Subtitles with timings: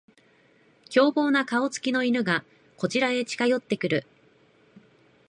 [0.89, 2.43] 凶暴な顔つきの犬が
[2.75, 4.07] こちらへ近寄ってくる